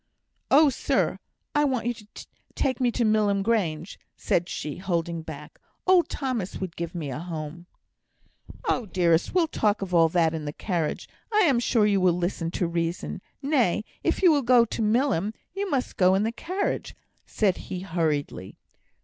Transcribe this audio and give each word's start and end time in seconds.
"Oh, 0.49 0.69
sir! 0.69 1.19
I 1.53 1.63
want 1.63 1.85
you 1.85 1.93
to 1.93 2.27
take 2.55 2.81
me 2.81 2.91
to 2.91 3.05
Milham 3.05 3.43
Grange," 3.43 3.99
said 4.17 4.49
she, 4.49 4.77
holding 4.77 5.21
back. 5.21 5.59
"Old 5.85 6.09
Thomas 6.09 6.59
would 6.59 6.75
give 6.75 6.95
me 6.95 7.11
a 7.11 7.19
home." 7.19 7.67
"Well, 8.67 8.87
dearest, 8.87 9.35
we'll 9.35 9.45
talk 9.47 9.83
of 9.83 9.93
all 9.93 10.09
that 10.09 10.33
in 10.33 10.45
the 10.45 10.53
carriage; 10.53 11.07
I 11.31 11.41
am 11.41 11.59
sure 11.59 11.85
you 11.85 12.01
will 12.01 12.15
listen 12.17 12.49
to 12.49 12.65
reason. 12.65 13.21
Nay, 13.43 13.83
if 14.03 14.23
you 14.23 14.31
will 14.31 14.41
go 14.41 14.65
to 14.65 14.81
Milham 14.81 15.35
you 15.53 15.69
must 15.69 15.97
go 15.97 16.15
in 16.15 16.23
the 16.23 16.31
carriage," 16.31 16.95
said 17.27 17.57
he, 17.57 17.81
hurriedly. 17.81 18.57